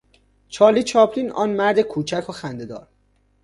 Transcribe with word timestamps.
چارلی 0.49 0.83
چاپلین، 0.83 1.31
آن 1.31 1.49
مرد 1.49 1.81
کوچک 1.81 2.25
و 2.29 2.31
خندهدار 2.31 2.87